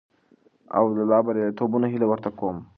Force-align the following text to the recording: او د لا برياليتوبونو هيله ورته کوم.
او 0.77 0.85
د 0.95 0.99
لا 1.09 1.19
برياليتوبونو 1.25 1.85
هيله 1.91 2.05
ورته 2.09 2.29
کوم. 2.39 2.57